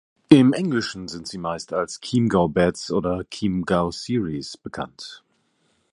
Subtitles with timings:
[0.29, 5.23] Im Englischen sind sie meist als "Chiemgau Beds" oder "Chiemgau Series" bekannt.